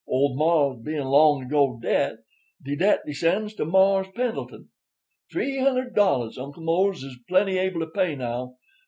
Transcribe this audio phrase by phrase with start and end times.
[0.07, 2.17] Old mars' bein' long ago dead,
[2.63, 4.69] de debt descends to Mars' Pendleton.
[5.31, 6.39] Three hundred dollars.
[6.39, 8.55] Uncle Mose is plenty able to pay now.